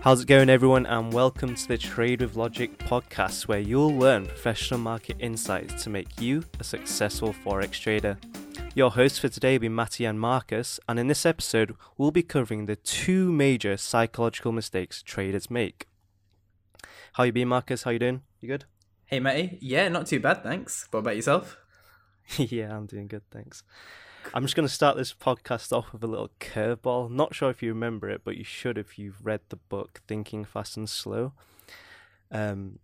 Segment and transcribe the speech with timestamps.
[0.00, 4.26] How's it going, everyone, and welcome to the Trade with Logic podcast, where you'll learn
[4.26, 8.16] professional market insights to make you a successful Forex trader.
[8.76, 12.22] Your hosts for today will be Matty and Marcus, and in this episode, we'll be
[12.22, 15.88] covering the two major psychological mistakes traders make.
[17.14, 17.82] How you been, Marcus?
[17.82, 18.22] How you doing?
[18.40, 18.66] You good?
[19.06, 19.58] Hey, Matty.
[19.60, 20.86] Yeah, not too bad, thanks.
[20.92, 21.58] What about yourself?
[22.36, 23.64] yeah, I'm doing good, thanks.
[24.34, 27.10] I'm just going to start this podcast off with a little curveball.
[27.10, 30.44] Not sure if you remember it, but you should if you've read the book Thinking
[30.44, 31.32] Fast and Slow.
[32.30, 32.78] Um,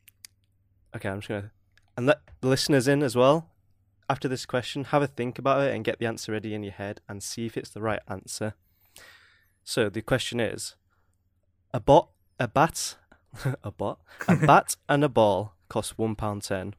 [0.96, 1.50] okay, I'm just going to
[1.96, 3.50] and let the listeners in as well.
[4.08, 6.72] After this question, have a think about it and get the answer ready in your
[6.72, 8.54] head and see if it's the right answer.
[9.62, 10.74] So the question is:
[11.72, 12.96] a bot, a bat,
[13.62, 16.74] a bot, a bat and a ball cost one pound ten.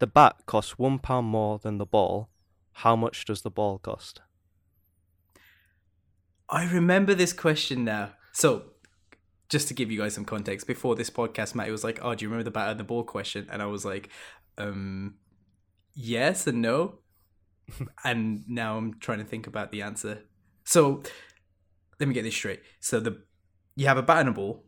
[0.00, 2.28] The bat costs one pound more than the ball
[2.78, 4.20] how much does the ball cost?
[6.48, 8.12] I remember this question now.
[8.32, 8.62] So,
[9.48, 12.24] just to give you guys some context, before this podcast, Matt was like, "Oh, do
[12.24, 14.10] you remember the bat and the ball question?" And I was like,
[14.58, 15.16] um,
[15.92, 17.00] "Yes and no."
[18.04, 20.22] and now I'm trying to think about the answer.
[20.64, 21.02] So,
[21.98, 22.60] let me get this straight.
[22.78, 23.22] So the
[23.74, 24.64] you have a bat and a ball,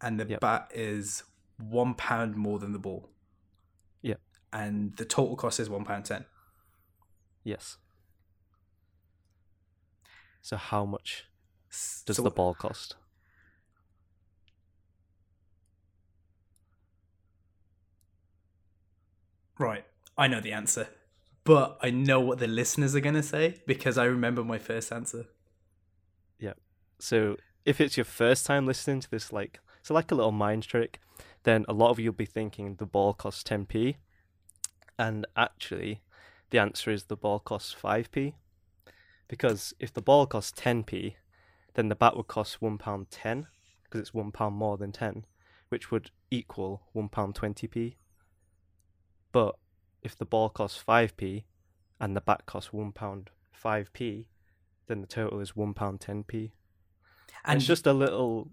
[0.00, 0.40] and the yep.
[0.40, 1.24] bat is
[1.58, 3.10] one pound more than the ball.
[4.00, 4.14] Yeah.
[4.52, 6.24] And the total cost is one pound ten.
[7.48, 7.78] Yes.
[10.42, 11.24] So how much
[12.04, 12.96] does so, the ball cost?
[19.58, 19.86] Right,
[20.18, 20.88] I know the answer,
[21.44, 24.92] but I know what the listeners are going to say because I remember my first
[24.92, 25.24] answer.
[26.38, 26.52] Yeah.
[26.98, 30.64] So if it's your first time listening to this, like, so like a little mind
[30.64, 31.00] trick,
[31.44, 33.96] then a lot of you will be thinking the ball costs 10p.
[34.98, 36.02] And actually,
[36.50, 38.34] the answer is the ball costs 5p.
[39.28, 41.14] Because if the ball costs 10p,
[41.74, 43.46] then the bat would cost £1.10
[43.84, 45.26] because it's £1 more than 10,
[45.68, 47.96] which would equal £1.20p.
[49.32, 49.56] But
[50.02, 51.44] if the ball costs 5p
[52.00, 53.26] and the bat costs £1
[53.64, 54.24] 5p,
[54.86, 56.32] then the total is £1.10p.
[56.32, 56.50] And,
[57.44, 58.50] and it's just a little.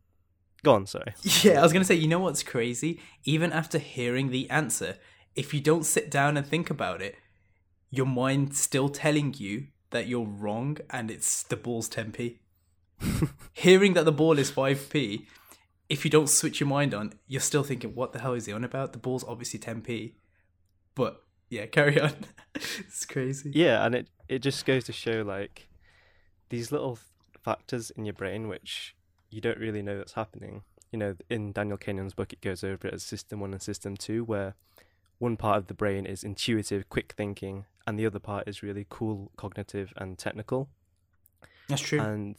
[0.63, 1.13] Go on, sorry.
[1.43, 2.99] Yeah, I was going to say, you know what's crazy?
[3.23, 4.97] Even after hearing the answer,
[5.35, 7.15] if you don't sit down and think about it,
[7.95, 12.37] your mind still telling you that you're wrong and it's the ball's 10p.
[13.53, 15.25] Hearing that the ball is 5p,
[15.89, 18.53] if you don't switch your mind on, you're still thinking, what the hell is he
[18.53, 18.93] on about?
[18.93, 20.13] The ball's obviously 10p.
[20.95, 22.13] But yeah, carry on.
[22.55, 23.51] it's crazy.
[23.53, 25.67] Yeah, and it, it just goes to show like
[26.49, 26.99] these little
[27.43, 28.95] factors in your brain which
[29.29, 30.63] you don't really know that's happening.
[30.91, 33.97] You know, in Daniel Kahneman's book, it goes over it as system one and system
[33.97, 34.55] two, where
[35.17, 38.85] one part of the brain is intuitive, quick thinking, and the other part is really
[38.89, 40.69] cool, cognitive, and technical.
[41.67, 41.99] That's true.
[41.99, 42.35] And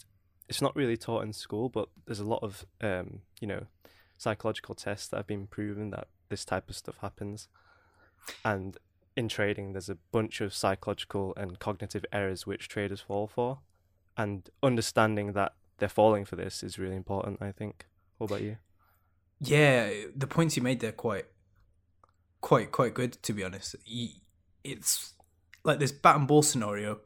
[0.48, 3.66] it's not really taught in school, but there's a lot of um, you know
[4.18, 7.48] psychological tests that have been proven that this type of stuff happens.
[8.44, 8.76] And
[9.16, 13.60] in trading, there's a bunch of psychological and cognitive errors which traders fall for,
[14.16, 17.40] and understanding that they're falling for this is really important.
[17.40, 17.86] I think.
[18.18, 18.56] What about you?
[19.40, 21.26] Yeah, the points you made there quite,
[22.40, 23.22] quite, quite good.
[23.22, 23.76] To be honest,
[24.64, 25.12] it's
[25.66, 27.00] like this bat and ball scenario,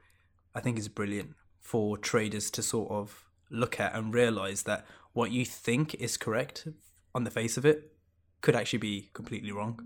[0.54, 5.32] I think is brilliant for traders to sort of look at and realize that what
[5.32, 6.68] you think is correct
[7.14, 7.92] on the face of it
[8.42, 9.80] could actually be completely wrong.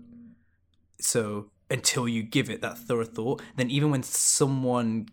[0.99, 5.07] So until you give it that thorough thought, then even when someone,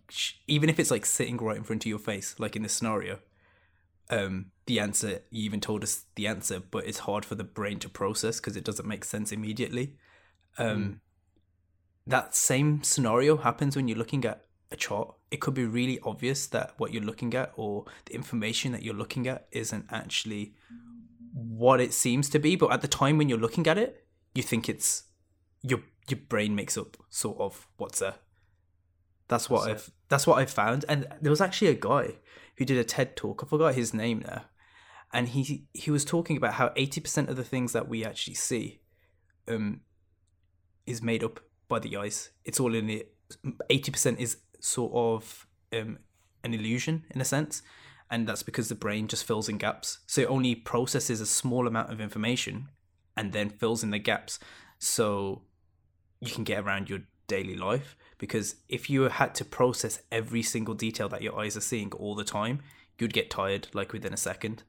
[0.46, 3.20] even if it's like sitting right in front of your face, like in this scenario,
[4.10, 7.78] um, the answer you even told us the answer, but it's hard for the brain
[7.78, 9.96] to process because it doesn't make sense immediately.
[10.58, 10.98] Um, mm
[12.06, 15.14] that same scenario happens when you're looking at a chart.
[15.30, 18.94] It could be really obvious that what you're looking at or the information that you're
[18.94, 20.54] looking at isn't actually
[21.32, 22.56] what it seems to be.
[22.56, 24.04] But at the time when you're looking at it,
[24.34, 25.04] you think it's
[25.62, 28.16] your your brain makes up sort of what's there.
[29.28, 29.94] That's what that's I've it.
[30.08, 30.84] that's what I've found.
[30.88, 32.16] And there was actually a guy
[32.56, 33.42] who did a TED talk.
[33.44, 34.44] I forgot his name now.
[35.12, 38.34] And he he was talking about how eighty percent of the things that we actually
[38.34, 38.81] see
[39.46, 39.81] um
[40.87, 41.40] is made up
[41.74, 42.30] by the eyes.
[42.44, 43.14] It's all in it.
[43.74, 45.98] Eighty percent is sort of um,
[46.44, 47.62] an illusion in a sense,
[48.10, 49.88] and that's because the brain just fills in gaps.
[50.06, 52.69] So it only processes a small amount of information
[53.16, 54.38] and then fills in the gaps,
[54.78, 55.42] so
[56.20, 57.96] you can get around your daily life.
[58.18, 62.14] Because if you had to process every single detail that your eyes are seeing all
[62.14, 62.60] the time,
[62.98, 64.62] you'd get tired like within a second.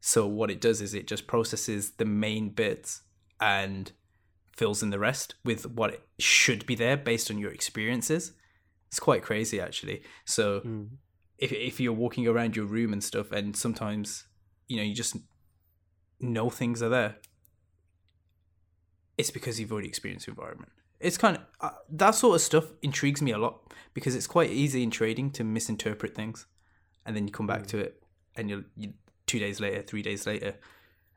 [0.00, 3.02] So what it does is it just processes the main bits
[3.38, 3.92] and
[4.60, 8.32] fills in the rest with what should be there based on your experiences.
[8.88, 10.02] It's quite crazy actually.
[10.26, 10.88] So mm.
[11.38, 14.26] if if you're walking around your room and stuff and sometimes
[14.68, 15.16] you know you just
[16.20, 17.16] know things are there,
[19.16, 20.72] it's because you've already experienced the environment.
[21.00, 24.50] It's kind of uh, that sort of stuff intrigues me a lot because it's quite
[24.50, 26.44] easy in trading to misinterpret things,
[27.06, 27.68] and then you come back Mm.
[27.72, 28.02] to it,
[28.36, 28.92] and you're you,
[29.26, 30.52] two days later, three days later,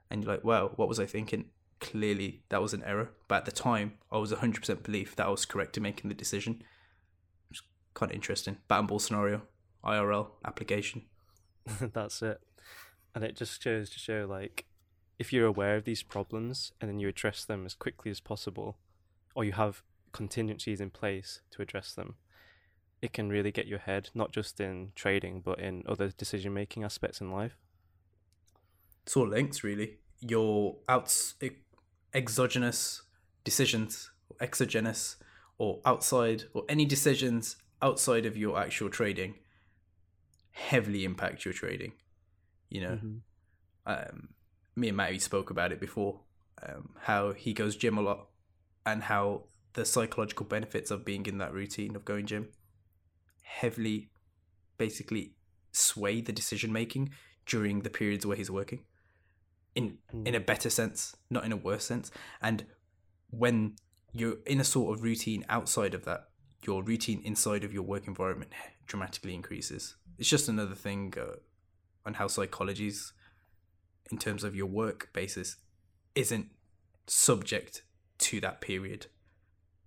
[0.09, 1.49] and you're like, "Wow, what was I thinking?"
[1.83, 3.12] Clearly, that was an error.
[3.27, 6.15] But at the time, I was 100% belief that I was correct in making the
[6.15, 6.63] decision.
[7.51, 7.62] It's
[7.94, 8.57] kind of interesting.
[8.69, 9.41] Bat and ball scenario,
[9.83, 11.03] IRL application.
[11.94, 12.39] That's it.
[13.13, 14.65] And it just shows to show like
[15.19, 18.77] if you're aware of these problems and then you address them as quickly as possible,
[19.36, 19.83] or you have
[20.13, 22.15] contingencies in place to address them,
[23.01, 26.86] it can really get you ahead, not just in trading, but in other decision making
[26.86, 27.57] aspects in life.
[29.03, 31.50] it's all links, really your outs e-
[32.13, 33.01] exogenous
[33.44, 35.18] decisions exogenous
[35.57, 39.36] or outside or any decisions outside of your actual trading
[40.51, 41.94] heavily impact your trading
[42.69, 43.21] you know Mhm.
[43.86, 44.30] um,
[44.75, 46.21] me and Matty spoke about it before
[46.62, 48.30] um, how he goes gym a lot
[48.86, 52.50] and how the psychological benefits of being in that routine of going gym
[53.42, 54.10] heavily
[54.77, 55.36] basically
[55.71, 57.12] sway the decision making
[57.45, 58.86] during the periods where he's working
[59.75, 62.11] in in a better sense not in a worse sense.
[62.41, 62.65] And
[63.29, 63.75] when
[64.13, 66.29] you're in a sort of routine outside of that
[66.65, 68.51] your routine inside of your work environment
[68.85, 69.95] dramatically increases.
[70.17, 71.37] It's just another thing uh,
[72.05, 73.11] on how psychology's
[74.11, 75.57] in terms of your work basis
[76.15, 76.47] isn't
[77.07, 77.83] subject
[78.19, 79.07] to that period.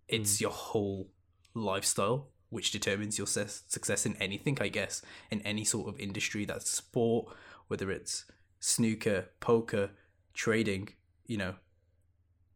[0.09, 1.09] It's your whole
[1.55, 6.45] lifestyle which determines your ses- success in anything i guess in any sort of industry
[6.45, 7.27] that's sport
[7.69, 8.25] whether it's
[8.67, 9.91] snooker poker
[10.35, 10.89] trading
[11.27, 11.55] you know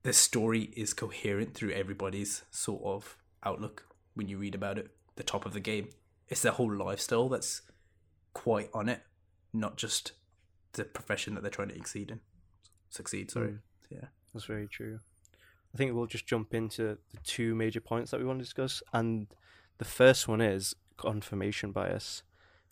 [0.03, 3.85] the story is coherent through everybody's sort of outlook
[4.15, 5.89] when you read about it the top of the game
[6.29, 7.62] it's their whole lifestyle that's
[8.35, 9.03] quite on it
[9.53, 10.11] not just
[10.73, 12.19] the profession that they're trying to exceed in
[12.89, 13.59] succeed sorry Mm.
[13.91, 14.99] yeah That's very true.
[15.73, 18.83] I think we'll just jump into the two major points that we want to discuss.
[18.93, 19.29] And
[19.79, 22.25] the first one is confirmation bias.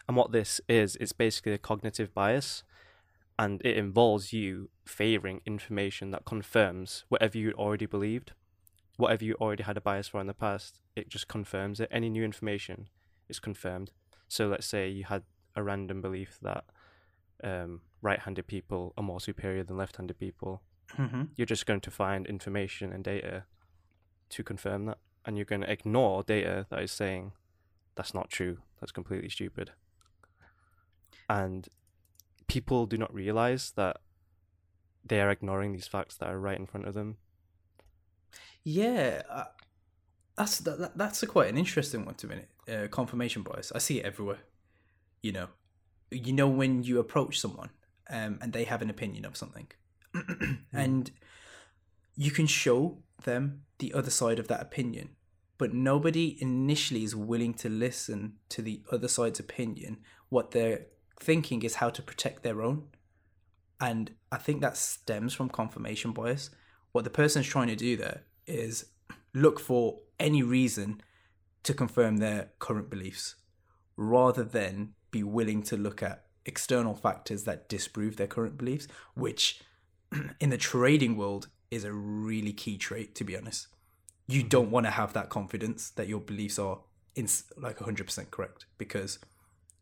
[0.09, 2.65] And what this is, it's basically a cognitive bias.
[3.39, 8.33] And it involves you favoring information that confirms whatever you already believed,
[8.97, 11.89] whatever you already had a bias for in the past, it just confirms it.
[11.91, 12.89] Any new information
[13.29, 13.93] is confirmed.
[14.27, 15.23] So let's say you had
[15.55, 16.65] a random belief that
[17.45, 20.63] um, right handed people are more superior than left handed people
[20.97, 21.23] mm-hmm.
[21.37, 23.45] you're just going to find information and data
[24.31, 24.99] to confirm that.
[25.25, 27.33] And you're going to ignore data that is saying
[27.97, 29.73] that's not true, that's completely stupid.
[31.29, 31.69] And
[32.49, 33.99] people do not realize that
[35.05, 37.17] they are ignoring these facts that are right in front of them.
[38.65, 39.45] Yeah, uh,
[40.37, 42.37] that's that, that- that's a quite an interesting one to me.
[42.71, 43.73] Uh, confirmation bias.
[43.75, 44.39] I see it everywhere.
[45.23, 45.49] You know,
[46.11, 47.71] you know when you approach someone
[48.11, 49.69] um, and they have an opinion of something,
[50.73, 51.11] and
[52.17, 55.11] you can show them the other side of that opinion,
[55.57, 59.99] but nobody initially is willing to listen to the other side's opinion.
[60.29, 60.87] What they're
[61.19, 62.85] thinking is how to protect their own,
[63.81, 66.51] and I think that stems from confirmation bias.
[66.93, 68.87] What the person's trying to do there is
[69.35, 71.01] look for any reason
[71.63, 73.37] to confirm their current beliefs
[73.97, 79.61] rather than be willing to look at external factors that disprove their current beliefs, which
[80.41, 83.69] in the trading world is a really key trait, to be honest.
[84.27, 84.49] You mm-hmm.
[84.49, 86.81] don't want to have that confidence that your beliefs are
[87.15, 89.19] in, like 100% correct because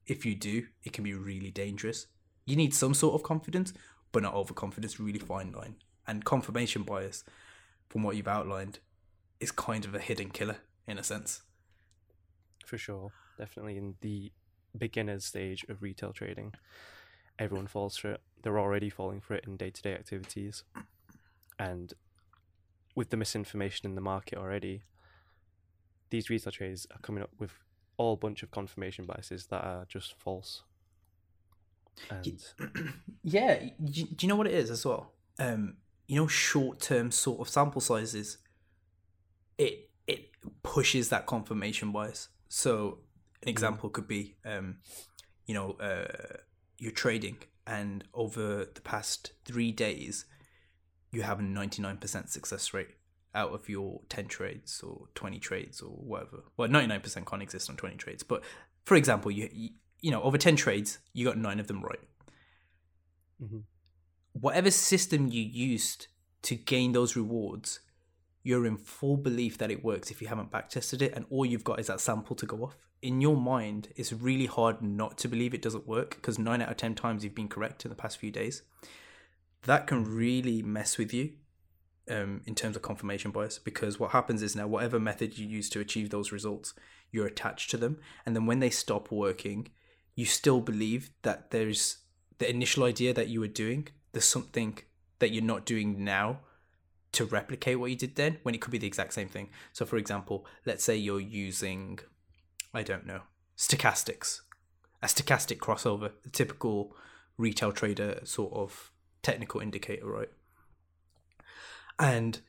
[0.06, 2.06] if you do, it can be really dangerous.
[2.44, 3.72] You need some sort of confidence,
[4.12, 5.76] but not overconfidence, really fine line.
[6.06, 7.24] And confirmation bias,
[7.88, 8.78] from what you've outlined,
[9.40, 11.42] is kind of a hidden killer in a sense.
[12.64, 13.12] For sure.
[13.38, 14.32] Definitely in the
[14.76, 16.54] beginner stage of retail trading,
[17.38, 18.20] everyone falls for it.
[18.42, 20.62] They're already falling for it in day to day activities.
[21.58, 21.92] And
[22.94, 24.82] with the misinformation in the market already,
[26.10, 27.52] these retail traders are coming up with
[27.96, 30.62] all bunch of confirmation biases that are just false.
[32.10, 32.42] And
[33.22, 35.12] yeah, do, you know what it is as well?
[35.38, 35.76] Um,
[36.06, 38.38] you know, short term sort of sample sizes.
[39.58, 40.30] It it
[40.62, 42.28] pushes that confirmation bias.
[42.48, 42.98] So
[43.42, 44.76] an example could be, um,
[45.46, 46.36] you know, uh,
[46.78, 50.26] you're trading, and over the past three days,
[51.10, 52.90] you have a ninety nine percent success rate
[53.36, 56.38] out of your ten trades or twenty trades or whatever.
[56.56, 58.42] Well, ninety nine percent can't exist on twenty trades, but
[58.84, 59.48] for example, you
[60.00, 62.00] you, know over ten trades, you got nine of them right
[63.42, 63.64] Mhm.
[64.32, 66.08] whatever system you used
[66.42, 67.80] to gain those rewards,
[68.42, 71.64] you're in full belief that it works if you haven't backtested it, and all you've
[71.64, 72.76] got is that sample to go off.
[73.02, 76.70] In your mind, it's really hard not to believe it doesn't work because nine out
[76.70, 78.62] of ten times you've been correct in the past few days.
[79.62, 81.32] that can really mess with you
[82.10, 85.68] um, in terms of confirmation bias because what happens is now whatever method you use
[85.70, 86.74] to achieve those results,
[87.10, 89.68] you're attached to them, and then when they stop working,
[90.14, 91.98] you still believe that there's
[92.38, 93.88] the initial idea that you were doing.
[94.12, 94.78] There's something
[95.18, 96.40] that you're not doing now
[97.12, 99.48] to replicate what you did then when it could be the exact same thing.
[99.72, 101.98] So, for example, let's say you're using,
[102.74, 103.22] I don't know,
[103.56, 104.40] stochastics,
[105.02, 106.94] a stochastic crossover, a typical
[107.38, 108.90] retail trader sort of
[109.22, 110.30] technical indicator, right?
[111.98, 112.40] And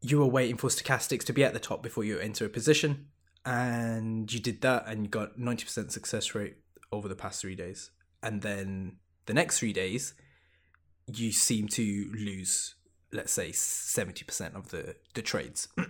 [0.00, 3.06] you were waiting for stochastics to be at the top before you enter a position,
[3.44, 6.56] and you did that, and you got 90% success rate
[6.92, 7.90] over the past three days.
[8.22, 10.14] And then the next three days,
[11.06, 12.74] you seem to lose,
[13.12, 15.68] let's say, 70% of the, the trades.
[15.78, 15.84] so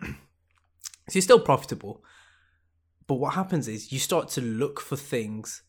[1.13, 2.03] you're still profitable.
[3.07, 5.63] But what happens is you start to look for things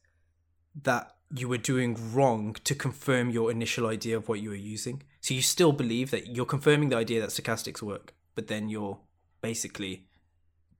[0.83, 5.03] that you were doing wrong to confirm your initial idea of what you were using.
[5.21, 8.99] So you still believe that you're confirming the idea that stochastics work, but then you're
[9.41, 10.07] basically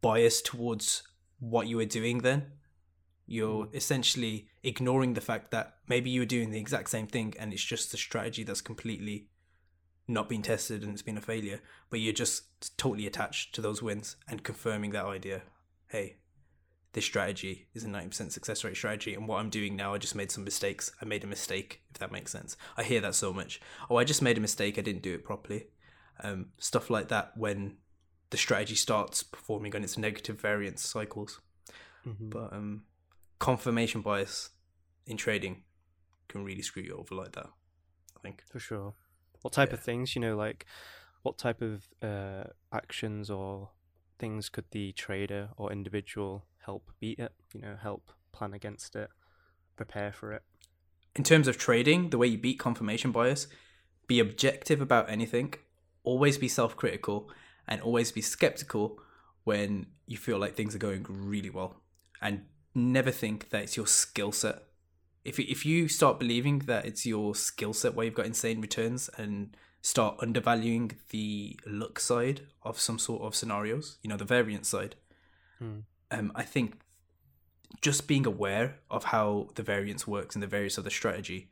[0.01, 1.03] biased towards
[1.39, 2.47] what you were doing then.
[3.25, 3.75] You're hmm.
[3.75, 7.63] essentially ignoring the fact that maybe you were doing the exact same thing and it's
[7.63, 9.27] just a strategy that's completely
[10.07, 13.83] not been tested and it's been a failure, but you're just totally attached to those
[13.83, 15.43] wins and confirming that idea.
[15.87, 16.17] Hey,
[16.93, 20.15] this strategy is a 90% success rate strategy and what i'm doing now i just
[20.15, 20.91] made some mistakes.
[21.01, 22.57] I made a mistake if that makes sense.
[22.77, 23.61] I hear that so much.
[23.89, 24.77] Oh i just made a mistake.
[24.77, 25.67] I didn't do it properly.
[26.23, 27.77] Um, stuff like that when
[28.31, 31.39] the strategy starts performing on its negative variance cycles.
[32.05, 32.29] Mhm.
[32.29, 32.83] but um,
[33.39, 34.49] confirmation bias
[35.05, 35.63] in trading
[36.27, 37.49] can really screw you over like that
[38.17, 38.43] i think.
[38.51, 38.93] For sure.
[39.41, 40.65] What type of things, you know, like
[41.23, 43.69] what type of uh, actions or
[44.19, 47.31] things could the trader or individual help beat it?
[47.53, 49.09] You know, help plan against it,
[49.75, 50.43] prepare for it.
[51.15, 53.47] in terms of trading, the way you beat confirmation bias,
[54.07, 55.53] be objective about anything,
[56.03, 57.29] always be self critical,
[57.67, 58.99] and always be skeptical
[59.43, 61.81] when you feel like things are going really well.
[62.21, 62.45] And
[62.75, 64.63] never think that it's your skill set.
[65.25, 69.09] If, if you start believing that it's your skill set where you've got insane returns
[69.17, 74.67] and start undervaluing the luck side of some sort of scenarios, you know, the variance
[74.67, 74.95] side,
[75.59, 75.79] Hmm.
[76.11, 76.79] um, I think
[77.81, 81.49] just being aware of how the variance works and the variance of the strategy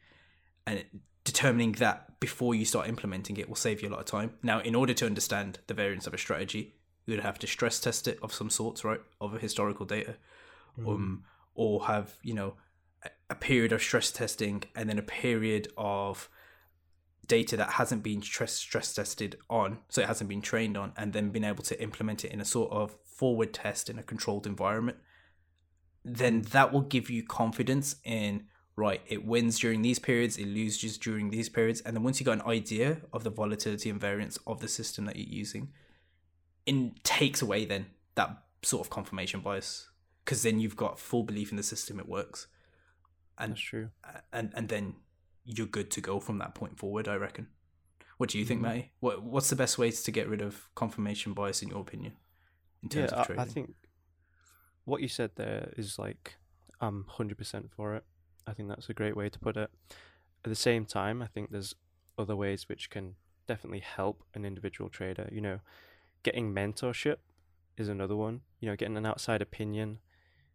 [0.66, 0.84] and
[1.24, 4.34] determining that before you start implementing it will save you a lot of time.
[4.42, 6.74] Now, in order to understand the variance of a strategy,
[7.06, 9.02] you would have to stress test it of some sorts, right?
[9.22, 10.16] Of a historical data.
[10.78, 11.24] Um,
[11.56, 12.54] or have, you know,
[13.30, 16.30] a period of stress testing and then a period of
[17.28, 21.14] data that hasn't been stress stress tested on, so it hasn't been trained on, and
[21.14, 24.46] then been able to implement it in a sort of forward test in a controlled
[24.48, 24.98] environment,
[26.04, 31.00] then that will give you confidence in right, it wins during these periods, it loses
[31.00, 34.38] during these periods, and then once you got an idea of the volatility and variance
[34.46, 35.70] of the system that you're using,
[36.68, 39.90] it takes away then that sort of confirmation bias
[40.24, 42.48] because then you've got full belief in the system it works
[43.38, 43.90] and That's true.
[44.34, 44.96] and and then
[45.48, 47.08] you're good to go from that point forward.
[47.08, 47.48] I reckon.
[48.18, 48.64] What do you think, Mhm.
[48.64, 48.92] Matty?
[49.00, 52.18] What What's the best ways to get rid of confirmation bias in your opinion?
[52.84, 53.76] In terms Yeah, of I, trading, I think
[54.86, 56.36] what you said there is like
[56.82, 58.04] I'm hundred percent for it.
[58.46, 59.70] I think that's a great way to put it.
[60.46, 61.74] At the same time, I think there's
[62.18, 63.16] other ways which can
[63.48, 65.28] definitely help an individual trader.
[65.32, 65.60] You know,
[66.24, 67.18] getting mentorship
[67.78, 68.42] is another one.
[68.60, 70.00] You know, getting an outside opinion.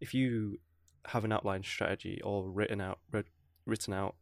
[0.01, 0.59] If you
[1.07, 3.27] have an outline strategy all written out, writ-
[3.67, 4.15] written out,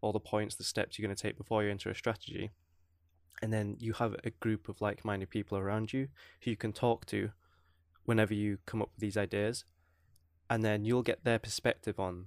[0.00, 2.50] all the points, the steps you're going to take before you enter a strategy,
[3.42, 6.08] and then you have a group of like-minded people around you
[6.42, 7.30] who you can talk to
[8.04, 9.64] whenever you come up with these ideas,
[10.48, 12.26] and then you'll get their perspective on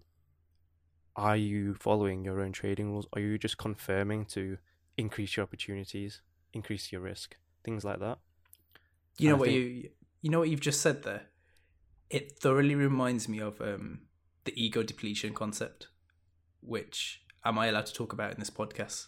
[1.16, 3.06] are you following your own trading rules?
[3.14, 4.58] Are you just confirming to
[4.98, 6.22] increase your opportunities,
[6.54, 8.20] increase your risk, things like that?
[9.18, 9.90] you know I what think- you
[10.22, 11.24] you know what you've just said there.
[12.10, 14.02] It thoroughly reminds me of um,
[14.46, 15.88] the ego depletion concept,
[16.62, 19.08] which am I allowed to talk about in this podcast?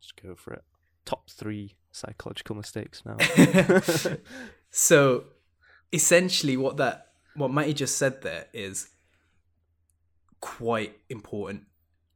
[0.00, 0.62] Just go for it.
[1.04, 3.16] Top three psychological mistakes now.
[4.70, 5.24] so
[5.92, 8.88] essentially what that what Matty just said there is
[10.40, 11.64] quite important.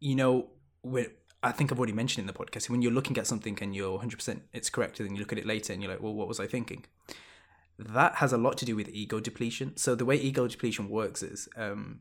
[0.01, 0.51] You know,
[0.83, 1.07] when
[1.43, 3.99] I think I've already mentioned in the podcast, when you're looking at something and you're
[3.99, 6.29] 100% it's correct, and then you look at it later and you're like, well, what
[6.29, 6.85] was I thinking?
[7.79, 9.77] That has a lot to do with ego depletion.
[9.77, 12.01] So the way ego depletion works is um,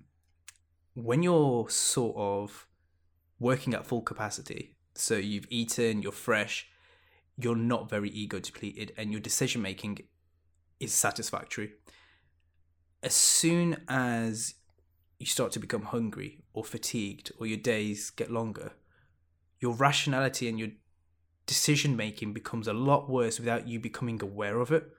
[0.94, 2.68] when you're sort of
[3.44, 6.68] working at full capacity, so you've eaten, you're fresh,
[7.38, 10.00] you're not very ego depleted, and your decision making
[10.80, 11.74] is satisfactory.
[13.04, 14.56] As soon as
[15.20, 18.72] you start to become hungry or fatigued or your days get longer,
[19.60, 20.70] your rationality and your
[21.46, 24.90] decision making becomes a lot worse without you becoming aware of it.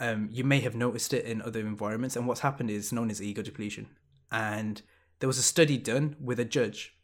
[0.00, 3.22] Um, you may have noticed it in other environments, and what's happened is known as
[3.22, 3.86] ego depletion.
[4.32, 4.82] And
[5.20, 6.97] there was a study done with a judge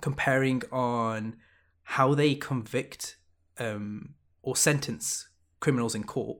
[0.00, 1.36] comparing on
[1.82, 3.16] how they convict
[3.58, 5.28] um, or sentence
[5.60, 6.38] criminals in court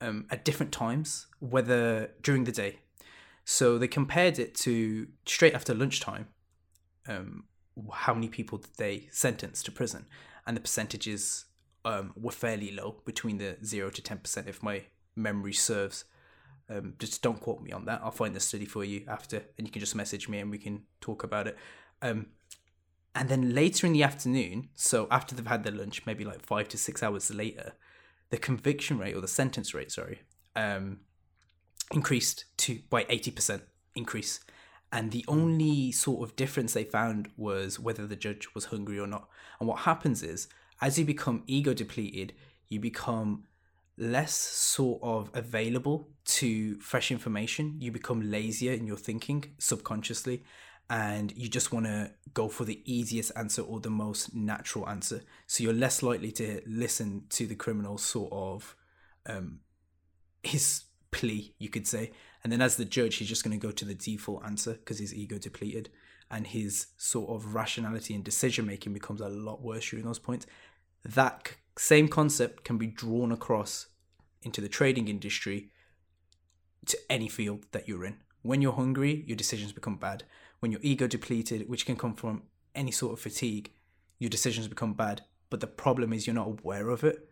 [0.00, 2.78] um, at different times, whether during the day.
[3.44, 6.28] So they compared it to straight after lunchtime,
[7.08, 7.44] um,
[7.92, 10.06] how many people did they sentence to prison,
[10.46, 11.46] and the percentages
[11.84, 14.84] um, were fairly low, between the zero to ten percent, if my
[15.16, 16.04] memory serves.
[16.68, 18.00] Um, just don't quote me on that.
[18.04, 20.58] I'll find the study for you after, and you can just message me and we
[20.58, 21.56] can talk about it.
[22.00, 22.26] Um,
[23.14, 26.68] and then later in the afternoon, so after they've had their lunch, maybe like five
[26.68, 27.72] to six hours later,
[28.30, 30.20] the conviction rate or the sentence rate, sorry,
[30.54, 31.00] um,
[31.92, 33.62] increased to by eighty percent
[33.96, 34.40] increase.
[34.92, 39.06] And the only sort of difference they found was whether the judge was hungry or
[39.06, 39.28] not.
[39.58, 40.48] And what happens is,
[40.80, 42.32] as you become ego depleted,
[42.68, 43.44] you become
[43.96, 47.76] less sort of available to fresh information.
[47.80, 50.42] You become lazier in your thinking subconsciously,
[50.90, 55.22] and you just want to go for the easiest answer or the most natural answer.
[55.46, 58.74] So you're less likely to listen to the criminal sort of
[59.24, 59.60] um,
[60.42, 60.82] his
[61.12, 62.10] plea, you could say.
[62.42, 64.98] And then as the judge, he's just going to go to the default answer because
[64.98, 65.90] his ego depleted
[66.28, 70.46] and his sort of rationality and decision making becomes a lot worse during those points.
[71.04, 73.86] That same concept can be drawn across
[74.42, 75.70] into the trading industry
[76.86, 78.16] to any field that you're in.
[78.42, 80.24] When you're hungry, your decisions become bad.
[80.60, 82.42] When you're ego depleted, which can come from
[82.74, 83.72] any sort of fatigue,
[84.18, 85.22] your decisions become bad.
[85.48, 87.28] But the problem is you're not aware of it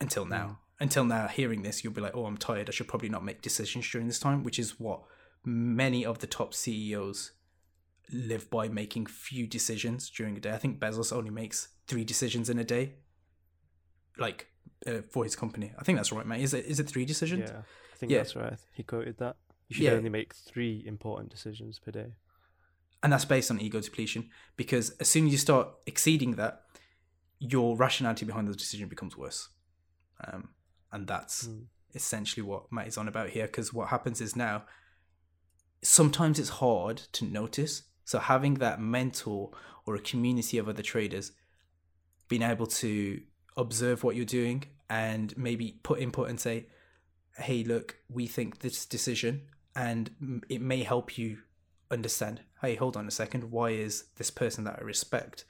[0.00, 0.58] until now.
[0.80, 2.68] Until now, hearing this, you'll be like, oh, I'm tired.
[2.68, 5.02] I should probably not make decisions during this time, which is what
[5.44, 7.30] many of the top CEOs
[8.12, 10.52] live by making few decisions during a day.
[10.52, 12.94] I think Bezos only makes three decisions in a day,
[14.18, 14.48] like
[14.86, 15.72] uh, for his company.
[15.78, 16.42] I think that's right, mate.
[16.42, 17.50] Is it is it three decisions?
[17.50, 17.58] Yeah,
[17.92, 18.18] I think Yeah.
[18.18, 18.58] that's right.
[18.74, 19.36] He quoted that.
[19.68, 19.92] You should Yeah.
[19.92, 22.12] only make three important decisions per day.
[23.04, 26.62] And that's based on ego depletion because as soon as you start exceeding that,
[27.38, 29.50] your rationality behind the decision becomes worse.
[30.26, 30.48] Um,
[30.90, 31.66] and that's Mm.
[31.94, 33.46] essentially what Matt is on about here.
[33.46, 34.64] Because what happens is now,
[35.82, 37.82] sometimes it's hard to notice.
[38.04, 39.52] So having that mentor
[39.86, 41.32] or a community of other traders,
[42.28, 43.22] being able to
[43.56, 46.70] observe what you're doing and maybe put input and say,
[47.36, 51.42] "Hey, look, we think this decision," and it may help you
[51.90, 52.40] understand.
[52.60, 53.50] Hey, hold on a second.
[53.50, 55.44] Why is this person that I respect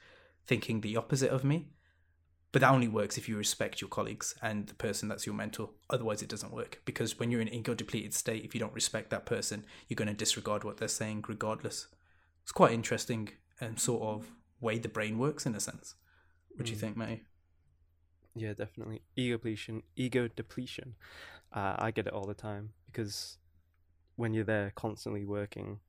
[0.45, 1.69] thinking the opposite of me?
[2.51, 5.71] But that only works if you respect your colleagues and the person that's your mentor.
[5.89, 8.73] Otherwise, it doesn't work because when you're in an ego depleted state, if you don't
[8.73, 11.87] respect that person, you're going to disregard what they're saying regardless.
[12.43, 15.95] It's quite interesting and sort of way the brain works in a sense.
[16.55, 16.81] What do you Mm.
[16.81, 17.25] think, Matty?
[18.35, 19.01] Yeah, definitely.
[19.15, 19.83] Ego depletion.
[19.97, 20.95] Ego depletion.
[21.51, 23.37] Uh, I get it all the time because
[24.15, 25.79] when you're there constantly working,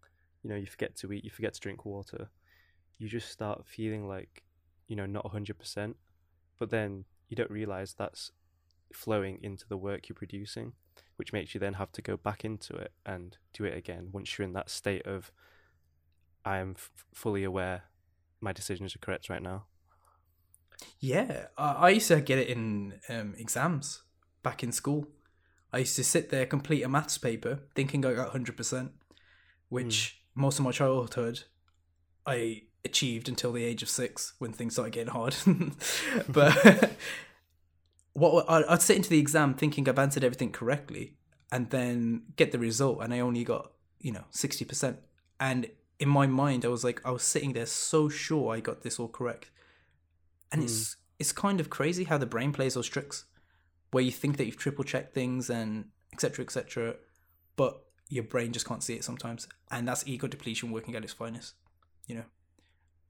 [0.46, 2.30] you know, you forget to eat, you forget to drink water.
[2.98, 4.44] You just start feeling like,
[4.87, 5.96] you know, not hundred percent.
[6.56, 8.30] But then you don't realize that's
[8.92, 10.74] flowing into the work you're producing,
[11.16, 14.38] which makes you then have to go back into it and do it again once
[14.38, 15.32] you're in that state of,
[16.44, 17.82] I am f- fully aware
[18.40, 19.64] my decisions are correct right now.
[21.00, 24.04] Yeah, I, I used to get it in um, exams
[24.44, 25.09] back in school.
[25.72, 28.90] I used to sit there, complete a maths paper, thinking I got 100%,
[29.70, 31.42] which most of my childhood
[32.25, 35.35] I achieved until the age of six when things started getting hard.
[36.29, 36.92] but
[38.12, 41.14] what I'd sit into the exam thinking I've answered everything correctly
[41.51, 44.96] and then get the result, and I only got, you know, 60%.
[45.40, 48.83] And in my mind, I was like, I was sitting there so sure I got
[48.83, 49.51] this all correct
[50.53, 50.99] and it's hmm.
[51.18, 53.25] it's kind of crazy how the brain plays those tricks
[53.90, 56.96] where you think that you've triple checked things and etc etc
[57.57, 61.12] but your brain just can't see it sometimes and that's ego depletion working at its
[61.12, 61.55] finest
[62.07, 62.25] you know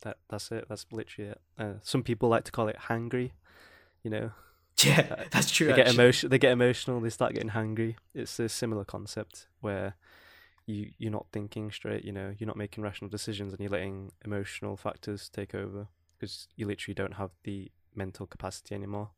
[0.03, 0.67] That that's it.
[0.69, 1.41] That's literally it.
[1.59, 3.33] Uh, some people like to call it hangry.
[4.03, 4.31] You know,
[4.85, 6.31] yeah Uh, that's true they get emotion.
[6.31, 7.01] They get emotional.
[7.01, 7.97] They start getting hangry.
[8.15, 9.95] It's a similar concept where
[10.67, 12.05] you you're not thinking straight.
[12.05, 16.49] You know, you're not making rational decisions, and you're letting emotional factors take over because
[16.57, 19.11] you literally don't have the mental capacity anymore.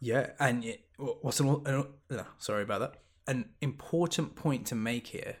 [0.00, 2.94] yeah and it, what's an, uh, sorry about that
[3.26, 5.36] an important point to make here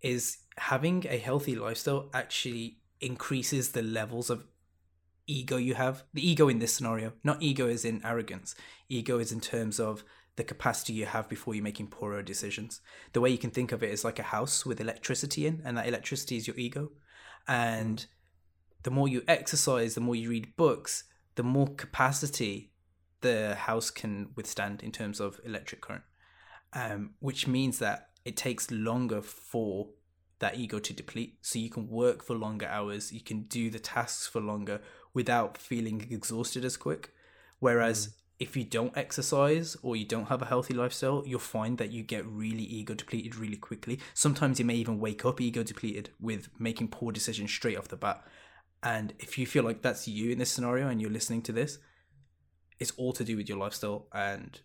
[0.00, 4.44] is having a healthy lifestyle actually increases the levels of
[5.26, 6.04] ego you have.
[6.14, 8.54] The ego in this scenario, not ego is in arrogance.
[8.88, 10.04] Ego is in terms of
[10.36, 12.80] the capacity you have before you're making poorer decisions.
[13.12, 15.76] The way you can think of it is like a house with electricity in, and
[15.76, 16.92] that electricity is your ego.
[17.48, 18.06] And
[18.82, 22.72] the more you exercise, the more you read books, the more capacity
[23.22, 26.04] the house can withstand in terms of electric current,
[26.72, 29.88] um, which means that it takes longer for
[30.38, 31.38] that ego to deplete.
[31.40, 34.80] So you can work for longer hours, you can do the tasks for longer
[35.14, 37.12] without feeling exhausted as quick.
[37.58, 38.12] Whereas mm.
[38.38, 42.02] if you don't exercise or you don't have a healthy lifestyle, you'll find that you
[42.02, 43.98] get really ego depleted really quickly.
[44.12, 47.96] Sometimes you may even wake up ego depleted with making poor decisions straight off the
[47.96, 48.22] bat.
[48.82, 51.78] And if you feel like that's you in this scenario and you're listening to this,
[52.78, 54.60] it's all to do with your lifestyle and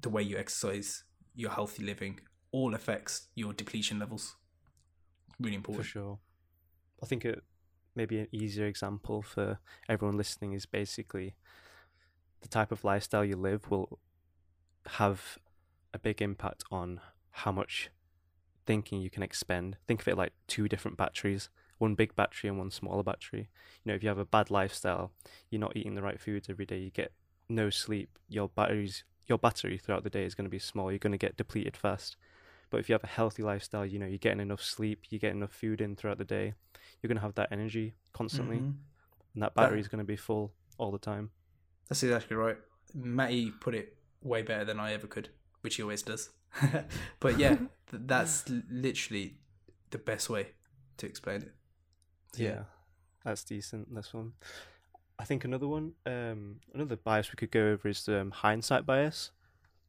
[0.00, 1.02] the way you exercise,
[1.38, 2.18] your healthy living,
[2.50, 4.34] all affects your depletion levels.
[5.40, 5.84] Really important.
[5.84, 6.18] For sure.
[7.00, 7.44] I think it
[7.94, 11.36] maybe an easier example for everyone listening is basically
[12.42, 14.00] the type of lifestyle you live will
[14.86, 15.38] have
[15.94, 17.90] a big impact on how much
[18.66, 19.76] thinking you can expend.
[19.86, 23.48] Think of it like two different batteries, one big battery and one smaller battery.
[23.84, 25.12] You know, if you have a bad lifestyle,
[25.50, 27.12] you're not eating the right foods every day, you get
[27.48, 30.90] no sleep, your batteries your battery throughout the day is going to be small.
[30.90, 32.16] You're going to get depleted fast.
[32.70, 35.32] But if you have a healthy lifestyle, you know, you're getting enough sleep, you get
[35.32, 36.54] enough food in throughout the day,
[37.00, 38.56] you're going to have that energy constantly.
[38.56, 38.72] Mm-hmm.
[39.34, 41.30] And that battery is going to be full all the time.
[41.88, 42.56] That's exactly right.
[42.94, 45.28] Matty put it way better than I ever could,
[45.60, 46.30] which he always does.
[47.20, 47.56] but yeah,
[47.92, 49.36] that's literally
[49.90, 50.48] the best way
[50.98, 51.52] to explain it.
[52.36, 52.48] Yeah.
[52.48, 52.62] yeah.
[53.24, 53.94] that's decent.
[53.94, 54.32] This one.
[55.18, 59.32] I think another one, um, another bias we could go over is um, hindsight bias.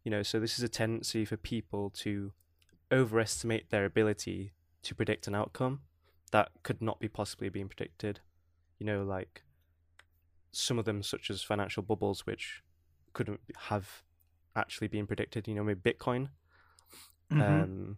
[0.04, 2.32] You know, so this is a tendency for people to
[2.92, 5.82] overestimate their ability to predict an outcome
[6.32, 8.22] that could not be possibly being predicted.
[8.80, 9.44] You know, like
[10.52, 12.64] some of them, such as financial bubbles, which
[13.14, 14.04] couldn't have
[14.56, 15.48] actually been predicted.
[15.48, 16.30] You know, maybe Bitcoin.
[17.32, 17.42] Mm-hmm.
[17.42, 17.98] Um,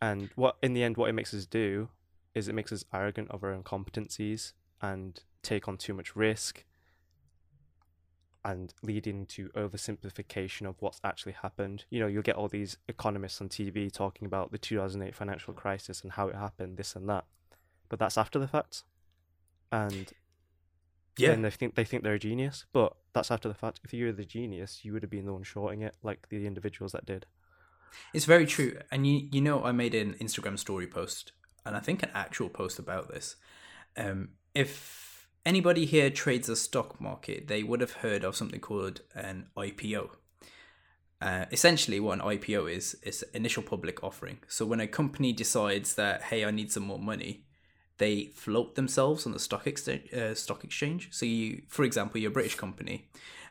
[0.00, 1.90] and what in the end, what it makes us do
[2.34, 6.64] is it makes us arrogant of our own competencies and take on too much risk
[8.44, 11.84] and leading to oversimplification of what's actually happened.
[11.90, 16.02] You know, you'll get all these economists on TV talking about the 2008 financial crisis
[16.02, 17.24] and how it happened, this and that,
[17.88, 18.84] but that's after the fact,
[19.72, 20.12] and
[21.18, 23.80] yeah, and they think they think they're a genius, but that's after the fact.
[23.84, 26.46] If you were the genius, you would have been the one shorting it, like the
[26.46, 27.26] individuals that did.
[28.12, 31.32] It's very true, and you you know I made an Instagram story post,
[31.64, 33.36] and I think an actual post about this.
[33.96, 35.05] Um, if
[35.46, 40.10] anybody here trades the stock market, they would have heard of something called an IPO.
[41.22, 44.38] Uh, essentially, what an IPO is is initial public offering.
[44.48, 47.44] So when a company decides that hey, I need some more money,
[47.96, 50.12] they float themselves on the stock exchange.
[50.12, 51.08] Uh, stock exchange.
[51.12, 53.08] So you, for example, you're a British company.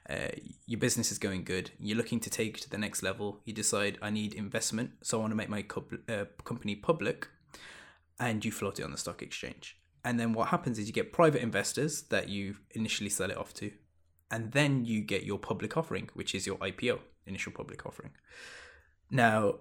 [0.08, 0.28] Uh,
[0.68, 1.72] your business is going good.
[1.80, 3.42] You're looking to take to the next level.
[3.46, 7.28] You decide I need investment, so I want to make my co- uh, company public,
[8.20, 9.76] and you float it on the stock exchange.
[10.06, 13.56] And then what happens is you get private investors that you initially sell it off
[13.56, 13.72] to.
[14.30, 18.12] And then you get your public offering, which is your IPO, initial public offering.
[19.10, 19.56] Now,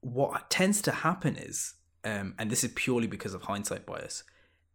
[0.00, 4.24] what tends to happen is, um, and this is purely because of hindsight bias,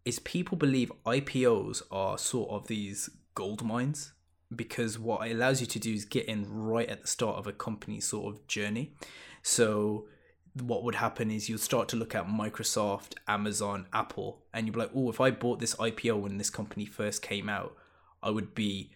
[0.06, 4.14] is people believe IPOs are sort of these gold mines
[4.56, 7.48] because what it allows you to do is get in right at the start of
[7.48, 8.94] a company's sort of journey.
[9.44, 10.08] So
[10.54, 14.80] what would happen is you'll start to look at Microsoft, Amazon, Apple, and you'll be
[14.80, 17.76] like, oh, if I bought this IPO when this company first came out,
[18.22, 18.92] I would be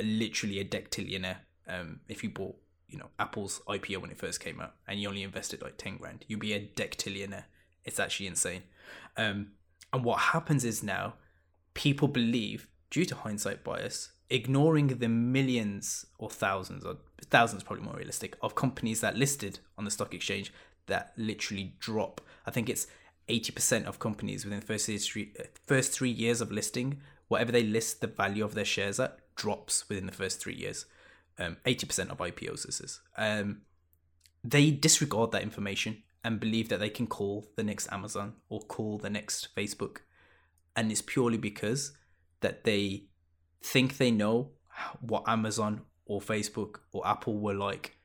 [0.00, 1.38] literally a dectillionaire.
[1.66, 2.56] Um, if you bought,
[2.88, 5.98] you know, Apple's IPO when it first came out and you only invested like 10
[5.98, 7.44] grand, you'd be a dectillionaire.
[7.84, 8.62] It's actually insane.
[9.16, 9.52] Um,
[9.92, 11.14] and what happens is now
[11.74, 17.96] people believe, due to hindsight bias, ignoring the millions or thousands, or thousands probably more
[17.96, 20.52] realistic, of companies that listed on the stock exchange
[20.90, 22.20] that literally drop.
[22.46, 22.86] I think it's
[23.28, 25.32] 80% of companies within the first three,
[25.66, 29.88] first three years of listing, whatever they list the value of their shares at drops
[29.88, 30.86] within the first three years.
[31.38, 33.00] Um, 80% of IPOs this is.
[33.16, 33.62] Um,
[34.44, 38.98] they disregard that information and believe that they can call the next Amazon or call
[38.98, 39.98] the next Facebook.
[40.76, 41.92] And it's purely because
[42.40, 43.04] that they
[43.62, 44.50] think they know
[45.00, 47.96] what Amazon or Facebook or Apple were like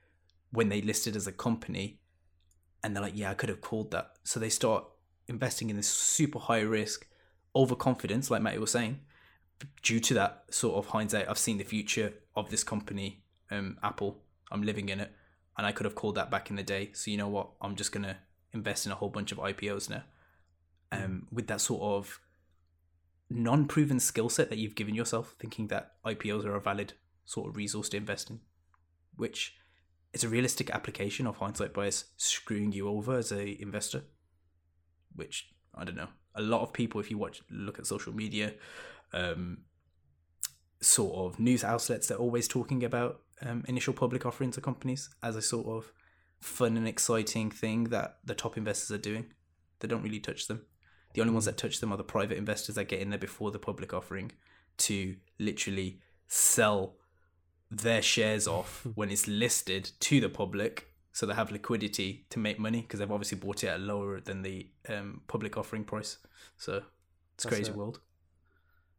[0.52, 2.00] when they listed as a company
[2.86, 4.12] and they're like, yeah, I could have called that.
[4.24, 4.86] So they start
[5.28, 7.08] investing in this super high risk
[7.56, 9.00] overconfidence, like Matty was saying,
[9.82, 11.28] due to that sort of hindsight.
[11.28, 14.22] I've seen the future of this company, um, Apple.
[14.52, 15.12] I'm living in it,
[15.58, 16.92] and I could have called that back in the day.
[16.94, 17.50] So you know what?
[17.60, 18.18] I'm just gonna
[18.54, 20.04] invest in a whole bunch of IPOs now.
[20.92, 22.20] Um, with that sort of
[23.32, 26.94] non-proven skill set that you've given yourself, thinking that IPOs are a valid
[27.26, 28.42] sort of resource to invest in,
[29.16, 29.56] which
[30.16, 34.04] it's a realistic application of hindsight bias screwing you over as a investor
[35.16, 38.54] which i don't know a lot of people if you watch look at social media
[39.14, 39.60] um,
[40.82, 45.10] sort of news outlets that are always talking about um, initial public offerings of companies
[45.24, 45.92] as a sort of
[46.40, 49.26] fun and exciting thing that the top investors are doing.
[49.80, 50.62] They don't really touch them.
[51.14, 53.52] The only ones that touch them are the private investors that get in there before
[53.52, 54.32] the public offering
[54.78, 56.96] to literally sell
[57.72, 62.60] their shares off when it's listed to the public so they have liquidity to make
[62.60, 66.18] money because they've obviously bought it at lower than the um, public offering price.
[66.58, 66.82] So
[67.36, 67.78] it's That's crazy it.
[67.78, 68.02] world.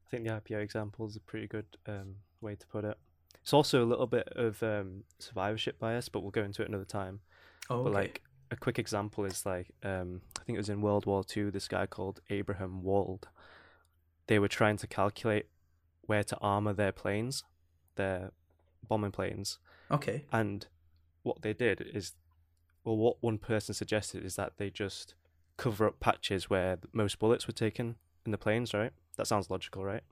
[0.07, 2.97] I think the IPO example is a pretty good um, way to put it.
[3.43, 6.87] It's also a little bit of um, survivorship bias, but we'll go into it another
[6.87, 7.21] time.
[7.69, 7.99] Oh, But okay.
[7.99, 11.51] like a quick example is like um, I think it was in World War Two.
[11.51, 13.29] This guy called Abraham Wald.
[14.27, 15.49] They were trying to calculate
[16.07, 17.45] where to armor their planes,
[17.97, 18.33] their
[18.89, 19.59] bombing planes,
[19.91, 20.25] okay.
[20.33, 20.67] and
[21.23, 22.13] what they did is,
[22.85, 25.15] well, what one person suggested is that they just
[25.57, 28.73] cover up patches where most bullets were taken in the planes.
[28.75, 28.93] Right?
[29.17, 30.03] That sounds logical, right?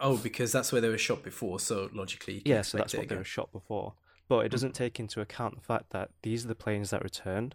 [0.00, 3.14] Oh, because that's where they were shot before, so logically, Yeah, so that's what they
[3.16, 3.94] were shot before.
[4.28, 7.54] But it doesn't take into account the fact that these are the planes that returned,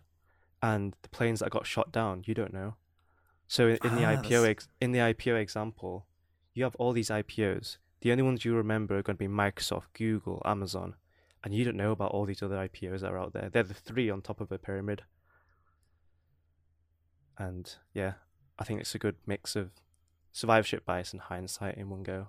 [0.61, 2.23] and the planes that got shot down.
[2.25, 2.75] You don't know.
[3.47, 6.05] So in, in the Ah, IPO ex- in the IPO example,
[6.53, 7.77] you have all these IPOs.
[8.01, 10.95] The only ones you remember are going to be Microsoft, Google, Amazon,
[11.43, 13.49] and you don't know about all these other IPOs that are out there.
[13.49, 15.03] They're the three on top of a pyramid.
[17.37, 18.13] And yeah,
[18.57, 19.71] I think it's a good mix of
[20.31, 22.27] survivorship bias and hindsight in one go.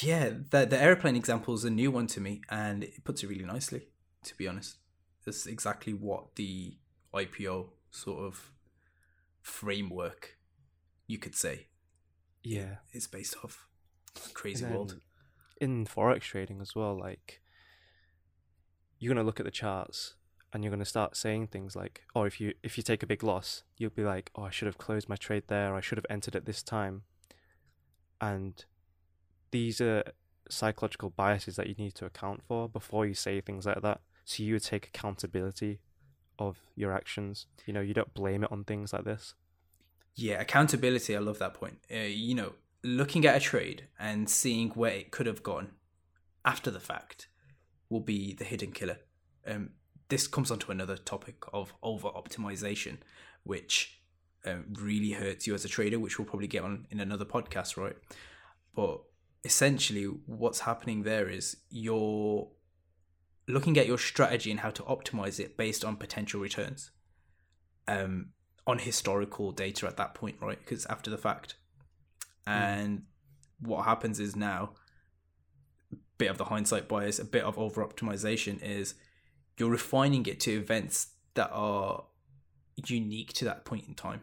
[0.00, 3.28] Yeah, the the airplane example is a new one to me, and it puts it
[3.28, 3.88] really nicely.
[4.24, 4.76] To be honest,
[5.24, 6.76] that's exactly what the
[7.14, 8.50] IPO sort of
[9.40, 10.38] framework
[11.06, 11.68] you could say
[12.42, 12.76] Yeah.
[12.92, 13.68] is based off.
[14.32, 15.00] Crazy world.
[15.60, 17.40] In forex trading as well, like
[18.98, 20.14] you're gonna look at the charts
[20.52, 23.22] and you're gonna start saying things like, "Oh, if you if you take a big
[23.22, 25.72] loss, you'll be like, oh, I should have closed my trade there.
[25.72, 27.02] Or I should have entered at this time."
[28.20, 28.64] And
[29.50, 30.04] these are
[30.48, 34.00] psychological biases that you need to account for before you say things like that.
[34.24, 35.80] So you would take accountability
[36.38, 37.46] of your actions.
[37.66, 39.34] You know, you don't blame it on things like this.
[40.14, 41.16] Yeah, accountability.
[41.16, 41.78] I love that point.
[41.92, 42.52] Uh, you know,
[42.84, 45.70] looking at a trade and seeing where it could have gone
[46.44, 47.28] after the fact
[47.88, 48.98] will be the hidden killer.
[49.46, 49.70] Um,
[50.10, 52.98] this comes onto another topic of over optimization,
[53.42, 54.02] which
[54.44, 57.78] um, really hurts you as a trader, which we'll probably get on in another podcast,
[57.78, 57.96] right?
[58.76, 59.00] But
[59.42, 62.48] essentially, what's happening there is you're
[63.48, 66.90] looking at your strategy and how to optimize it based on potential returns.
[67.88, 68.30] Um,
[68.66, 70.58] on historical data at that point, right?
[70.58, 71.56] Because after the fact,
[72.46, 73.02] and
[73.60, 74.70] what happens is now,
[75.92, 78.94] a bit of the hindsight bias, a bit of over optimization is
[79.56, 82.04] you're refining it to events that are
[82.86, 84.22] unique to that point in time.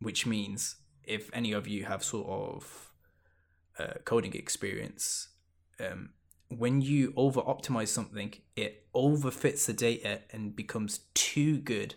[0.00, 2.92] Which means if any of you have sort of
[3.78, 5.28] uh, coding experience,
[5.80, 6.10] um,
[6.48, 11.94] when you over optimize something, it overfits the data and becomes too good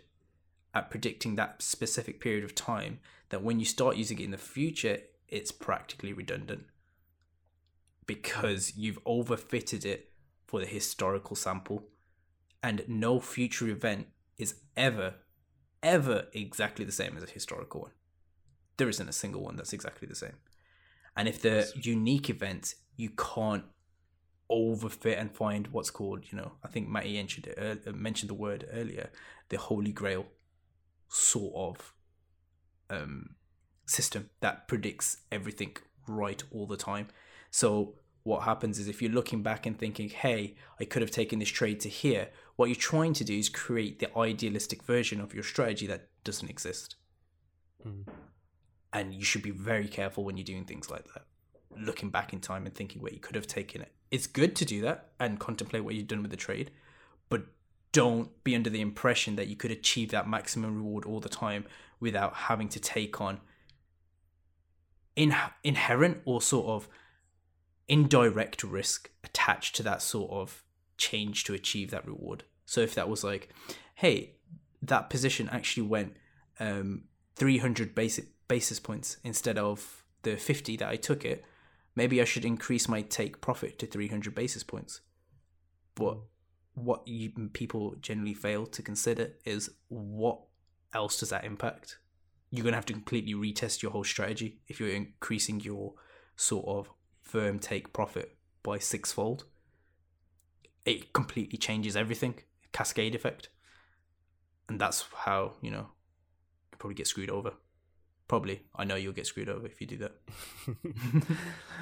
[0.74, 3.00] at predicting that specific period of time
[3.32, 6.65] that when you start using it in the future, it's practically redundant
[8.06, 10.12] because you've overfitted it
[10.46, 11.88] for the historical sample,
[12.62, 15.15] and no future event is ever,
[15.82, 17.91] ever exactly the same as a historical one.
[18.76, 20.36] There isn't a single one that's exactly the same.
[21.15, 23.63] And if the unique event, you can't
[24.52, 28.34] overfit and find what's called, you know, I think Matty mentioned, it, uh, mentioned the
[28.36, 29.10] word earlier,
[29.48, 30.26] the holy grail
[31.08, 31.94] sort of
[32.91, 33.36] um,
[33.86, 35.75] system that predicts everything
[36.08, 37.08] right all the time.
[37.49, 41.39] So what happens is if you're looking back and thinking, hey, I could have taken
[41.39, 45.34] this trade to here, what you're trying to do is create the idealistic version of
[45.34, 46.95] your strategy that doesn't exist.
[47.86, 48.06] Mm.
[48.93, 51.25] And you should be very careful when you're doing things like that.
[51.75, 53.91] Looking back in time and thinking where you could have taken it.
[54.12, 56.71] It's good to do that and contemplate what you've done with the trade,
[57.30, 57.45] but
[57.91, 61.65] don't be under the impression that you could achieve that maximum reward all the time
[61.99, 63.39] without having to take on
[65.15, 66.88] in, inherent or sort of
[67.88, 70.63] indirect risk attached to that sort of
[70.97, 72.43] change to achieve that reward.
[72.65, 73.49] So if that was like,
[73.95, 74.36] hey,
[74.82, 76.15] that position actually went
[76.60, 77.04] um,
[77.36, 81.43] 300 basic basis points instead of the 50 that I took it,
[81.95, 85.01] maybe I should increase my take profit to 300 basis points.
[85.95, 86.19] But
[86.73, 90.39] what you, people generally fail to consider is what
[90.93, 91.97] else does that impact?
[92.49, 95.93] You're going to have to completely retest your whole strategy if you're increasing your
[96.36, 96.89] sort of
[97.21, 99.45] firm take profit by sixfold.
[100.86, 102.36] It completely changes everything,
[102.73, 103.49] cascade effect.
[104.67, 105.89] And that's how, you know,
[106.71, 107.53] you probably get screwed over.
[108.27, 108.62] probably.
[108.75, 110.13] I know you'll get screwed over if you do that.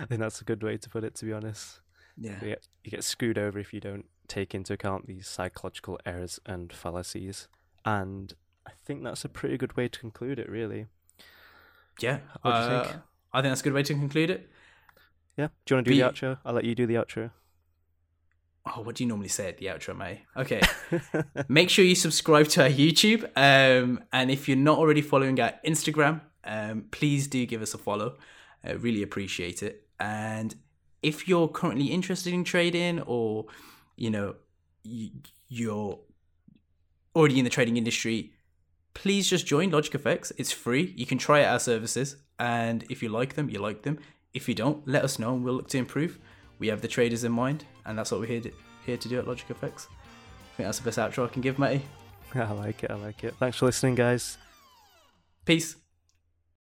[0.02, 1.80] I think that's a good way to put it, to be honest.
[2.18, 2.36] Yeah.
[2.42, 6.40] You get, you get screwed over if you don't take into account these psychological errors
[6.46, 7.48] and fallacies.
[7.84, 8.34] And
[8.66, 10.86] I think that's a pretty good way to conclude it, really.
[12.00, 12.20] Yeah.
[12.42, 13.02] What do you uh, think?
[13.34, 14.50] I think that's a good way to conclude it.
[15.38, 15.48] Yeah.
[15.66, 16.38] Do you want to do the outro?
[16.46, 17.32] I'll let you do the outro.
[18.66, 20.24] Oh, what do you normally say at the outro, May?
[20.36, 20.62] Okay.
[21.48, 23.24] Make sure you subscribe to our YouTube.
[23.36, 27.78] Um, and if you're not already following our Instagram, um, please do give us a
[27.78, 28.18] follow.
[28.64, 29.88] I really appreciate it.
[30.00, 30.56] And
[31.02, 33.46] if you're currently interested in trading or,
[34.00, 34.36] you know,
[34.84, 36.00] you're
[37.16, 38.32] already in the trading industry,
[38.94, 40.32] please just join LogikFX.
[40.38, 40.94] It's free.
[40.96, 42.16] You can try out our services.
[42.40, 44.00] And if you like them, you like them.
[44.34, 46.18] If you don't, let us know and we'll look to improve.
[46.60, 48.52] We have the traders in mind, and that's what we're here to,
[48.86, 49.88] here to do at LogikFX.
[49.88, 51.84] I think that's the best outro I can give, Matty.
[52.36, 52.92] I like it.
[52.92, 53.36] I like it.
[53.40, 54.38] Thanks for listening, guys.
[55.46, 55.76] Peace.